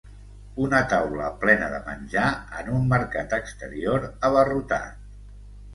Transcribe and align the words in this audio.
Una 0.67 0.77
taula 0.93 1.27
plena 1.43 1.67
de 1.75 1.81
menjar 1.91 2.25
en 2.63 2.73
un 2.79 2.91
mercat 2.95 3.39
exterior 3.41 4.11
abarrotat. 4.31 5.11